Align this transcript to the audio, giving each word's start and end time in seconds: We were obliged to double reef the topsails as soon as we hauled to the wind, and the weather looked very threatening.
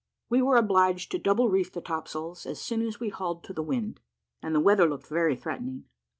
We 0.29 0.41
were 0.41 0.55
obliged 0.57 1.11
to 1.11 1.19
double 1.19 1.47
reef 1.49 1.71
the 1.71 1.79
topsails 1.79 2.47
as 2.47 2.59
soon 2.59 2.81
as 2.81 2.99
we 2.99 3.09
hauled 3.09 3.43
to 3.43 3.53
the 3.53 3.61
wind, 3.61 3.99
and 4.41 4.55
the 4.55 4.59
weather 4.59 4.89
looked 4.89 5.05
very 5.05 5.35
threatening. 5.35 5.83